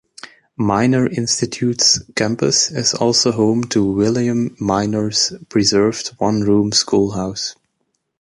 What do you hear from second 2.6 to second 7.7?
is also home to William Miner's preserved One Room Schoolhouse.